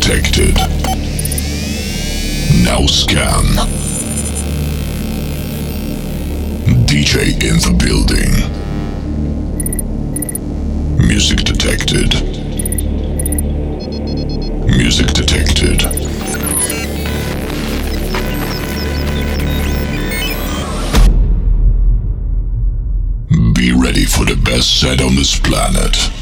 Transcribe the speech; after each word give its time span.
detected. 0.00 0.56
Now 2.64 2.86
scan. 2.86 3.44
DJ 6.86 7.32
in 7.44 7.58
the 7.60 7.72
building. 7.78 8.32
Music 11.06 11.40
detected. 11.40 12.14
Music 14.76 15.08
detected. 15.08 15.80
Be 23.54 23.72
ready 23.72 24.06
for 24.06 24.24
the 24.24 24.40
best 24.44 24.80
set 24.80 25.02
on 25.02 25.14
this 25.14 25.38
planet. 25.38 26.19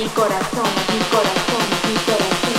mi 0.00 0.08
corazón, 0.08 0.64
mi 0.88 1.04
corazón, 1.10 1.64
mi 1.86 1.98
corazón. 2.06 2.54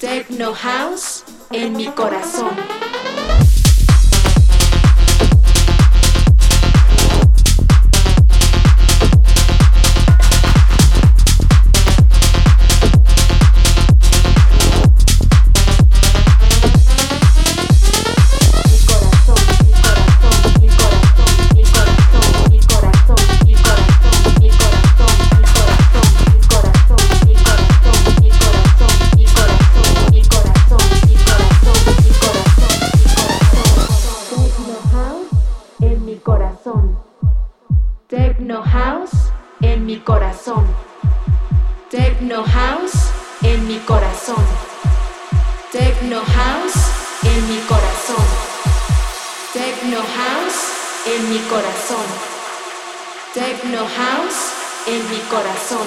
Techno 0.00 0.52
House 0.52 1.24
en 1.52 1.76
mi 1.76 1.86
corazón. 1.86 2.95
corazón. 55.66 55.86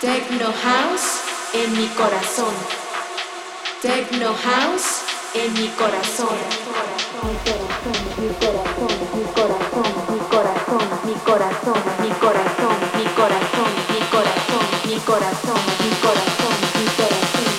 Techno 0.00 0.52
House 0.52 1.20
en 1.54 1.72
mi 1.72 1.86
corazón. 1.88 2.54
Techno 3.80 4.34
House 4.34 5.02
en 5.34 5.52
mi 5.54 5.68
corazón. 5.68 6.36
Mi 7.22 7.38
corazón, 7.48 7.96
mi 8.18 8.28
corazón, 8.34 8.92
mi 9.14 9.24
corazón, 9.34 9.94
mi 10.12 10.20
corazón, 10.34 10.84
mi 11.04 11.14
corazón, 11.20 11.78
mi 12.02 12.10
corazón, 12.20 12.76
mi 12.88 14.00
corazón, 14.10 14.60
mi 14.86 14.98
corazón, 15.00 15.60
mi 15.80 15.90
corazón, 16.02 16.54
mi 16.78 16.86
corazón. 16.96 17.52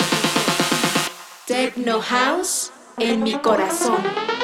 Techno 1.46 2.00
House 2.00 2.70
en 2.98 3.22
mi 3.22 3.34
corazón. 3.38 4.43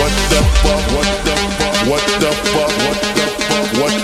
What 0.00 0.12
the 0.30 0.40
fuck? 0.62 0.82
What 0.96 1.08
the 1.24 1.34
fuck? 1.58 1.88
What 1.88 2.04
the 2.20 2.30
fuck? 2.52 2.70
What 2.84 2.98
the 3.16 3.26
fuck? 3.38 3.80
What 3.80 3.92
the 3.92 4.00
fuck? 4.00 4.03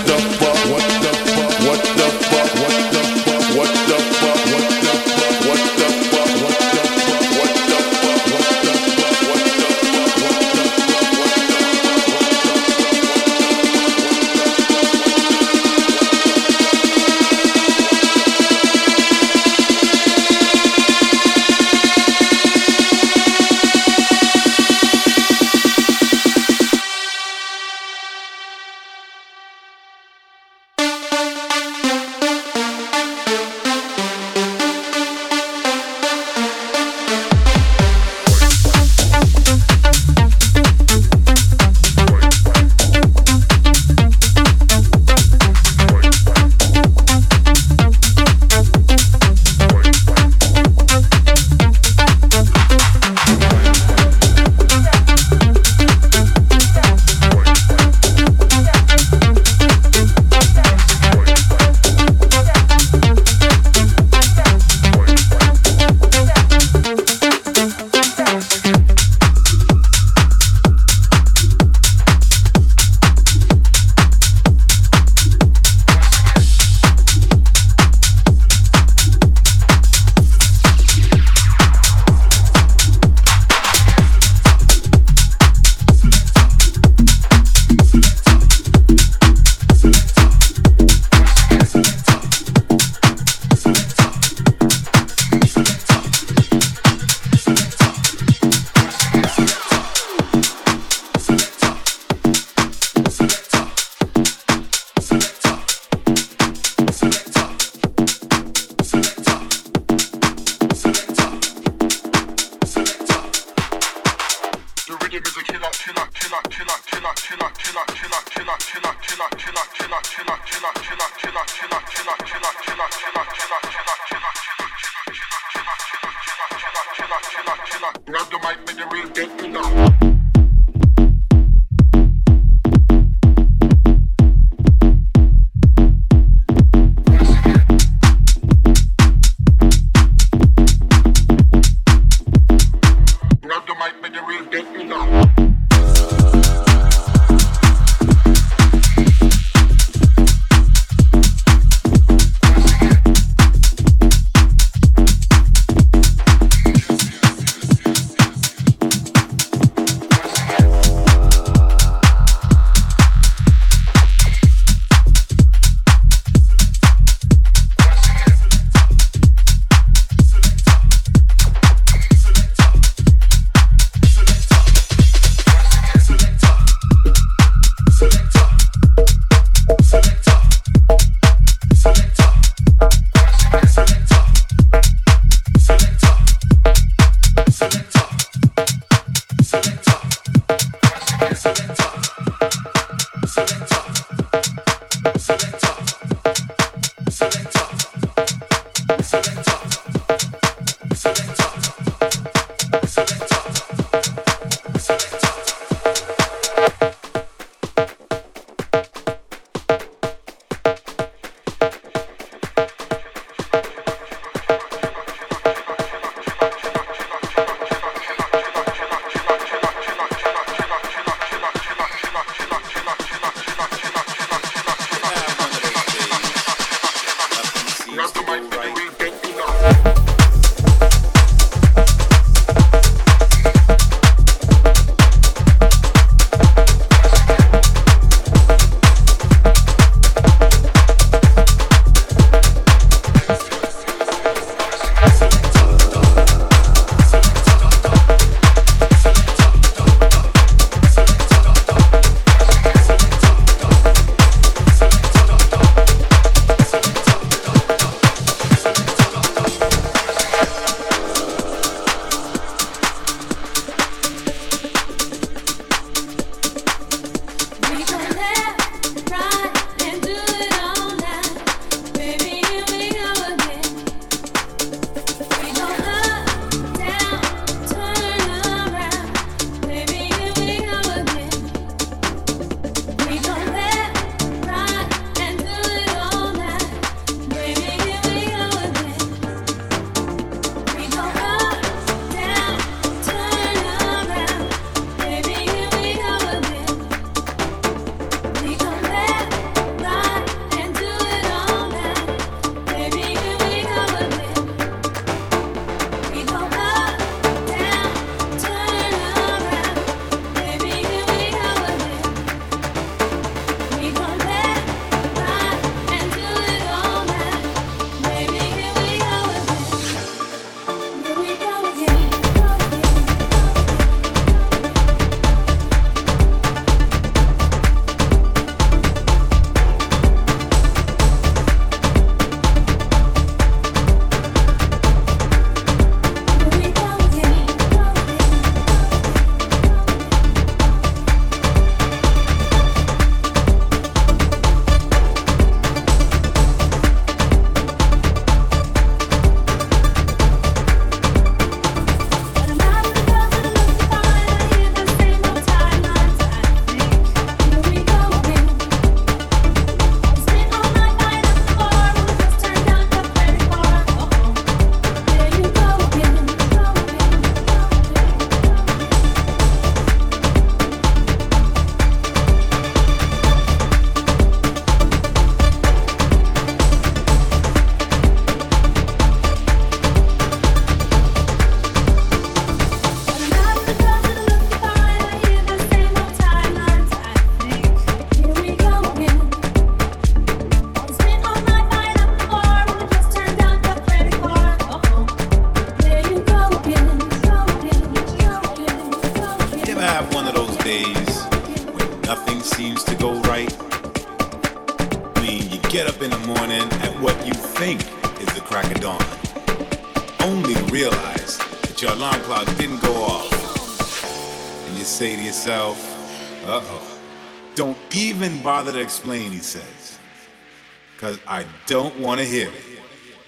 Don't 421.70 421.96
want 422.00 422.18
to 422.18 422.26
hear 422.26 422.48
it. 422.48 422.82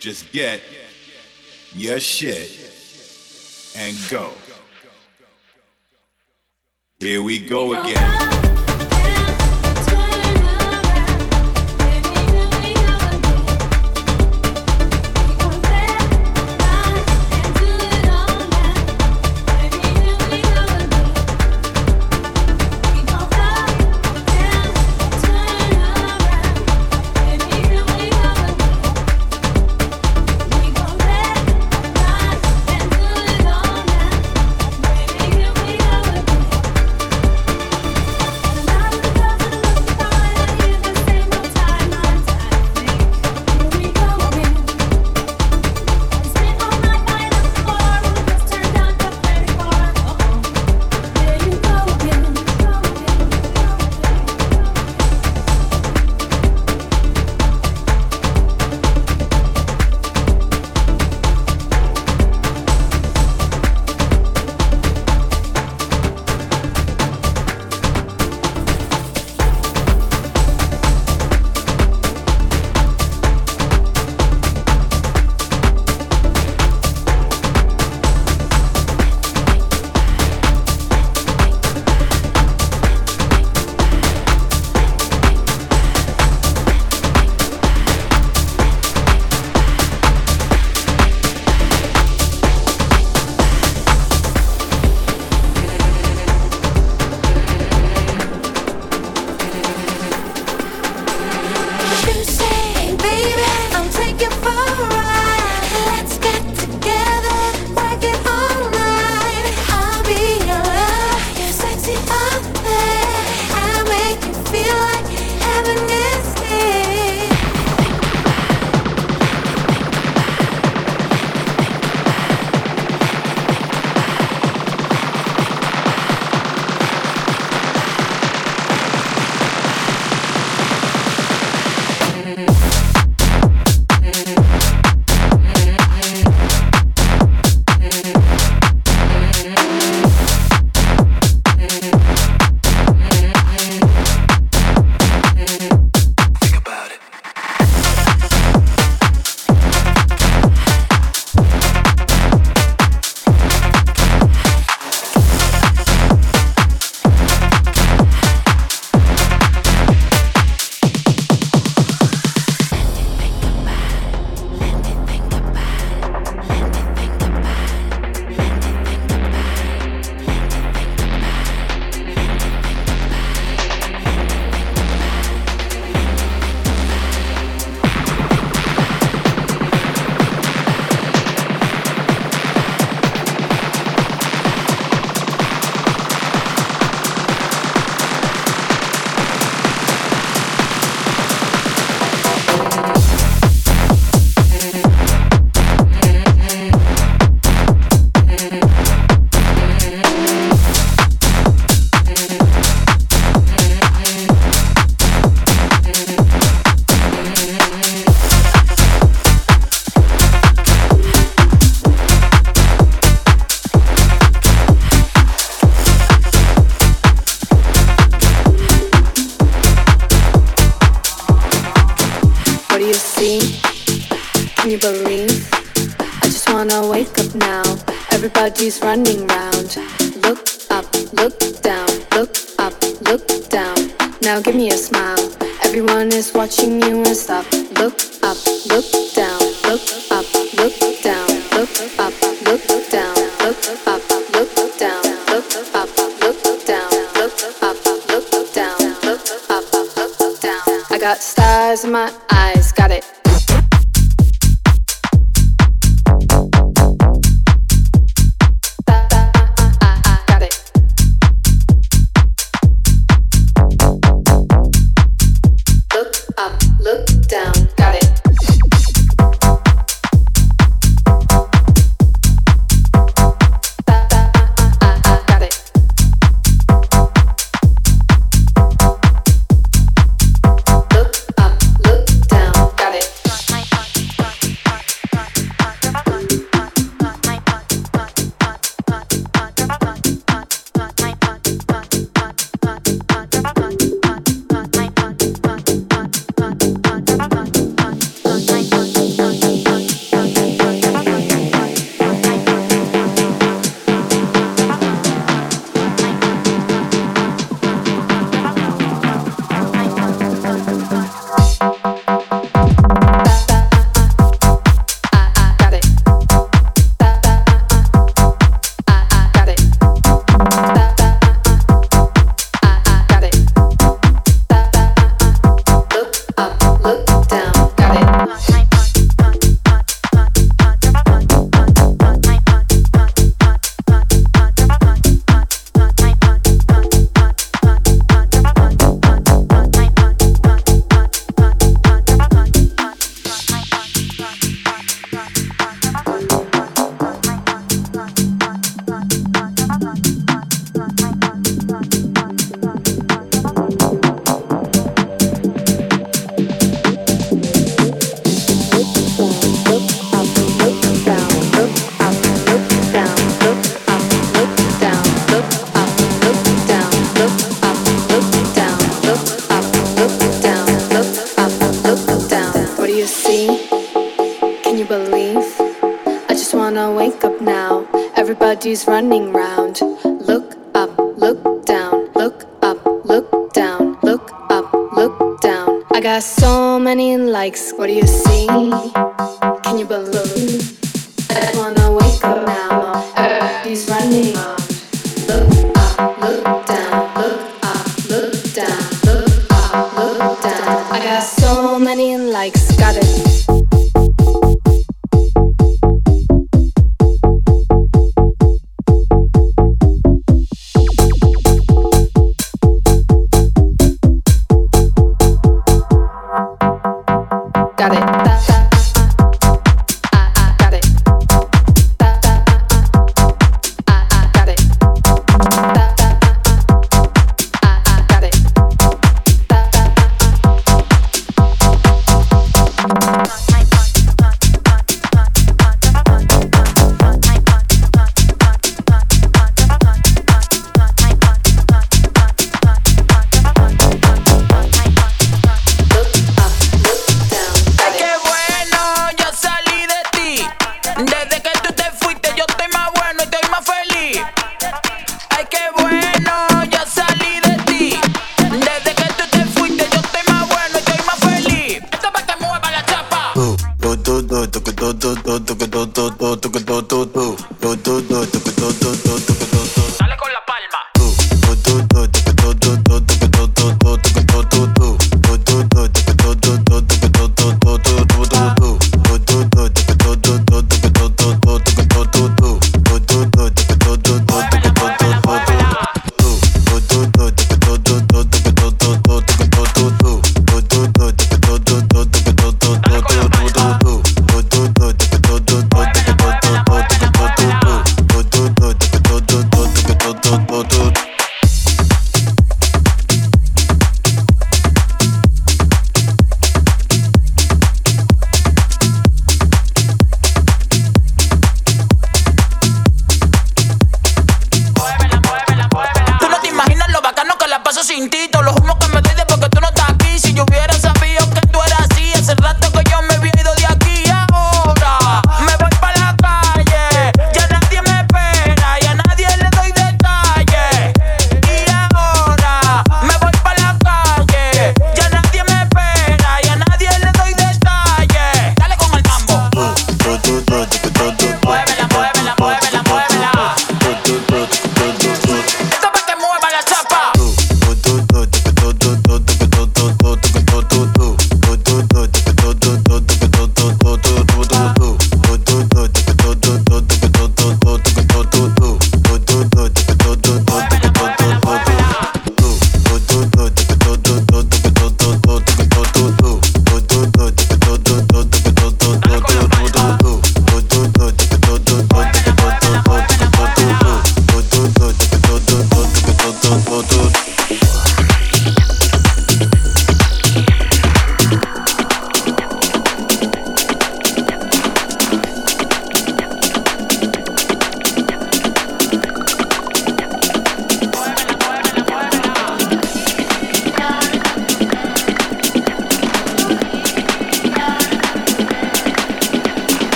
Just 0.00 0.32
get 0.32 0.60
your 1.72 2.00
shit 2.00 2.50
and 3.76 3.96
go. 4.10 4.33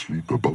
Sleep 0.00 0.30
above 0.30 0.49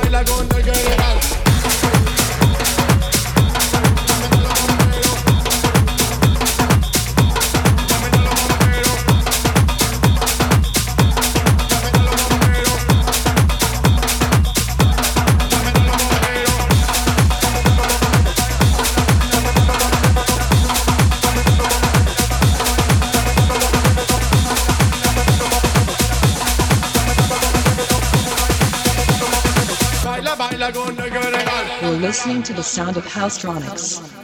baila 0.00 0.24
con 0.24 0.46
el 0.56 0.64
general. 0.64 1.29
Listening 32.30 32.44
to 32.44 32.52
the 32.52 32.62
sound 32.62 32.96
of 32.96 33.04
Housetronix. 33.06 34.19